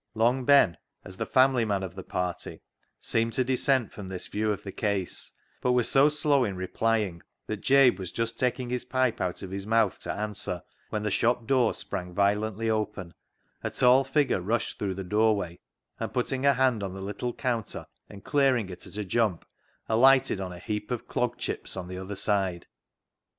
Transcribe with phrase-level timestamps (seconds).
[0.15, 2.63] Long Ben, as the family man of the party,
[2.99, 5.31] seemed to dissent from this view of the case,
[5.61, 9.51] but was so slow in replying that Jabe was just taking his pipe out of
[9.51, 13.13] his mouth to answer, when the shop door sprang violently open,
[13.63, 15.59] a tall figure rushed through the doorway,
[15.99, 19.45] and putting a hand on the little counter and clear ing it at a jump,
[19.87, 22.65] alighted on a heap of clog chips on the other side.